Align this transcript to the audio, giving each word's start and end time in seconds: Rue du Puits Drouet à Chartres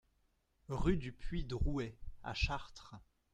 Rue 0.69 0.97
du 0.97 1.11
Puits 1.11 1.43
Drouet 1.45 1.95
à 2.23 2.33
Chartres 2.33 2.95